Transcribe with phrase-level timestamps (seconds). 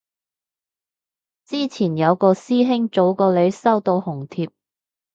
[1.45, 4.49] 之前有個師兄早過你收到紅帖